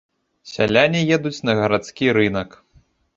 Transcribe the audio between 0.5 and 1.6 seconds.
Сяляне едуць на